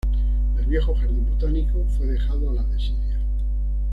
[0.57, 3.19] El viejo jardín botánico fue dejado a la desidia.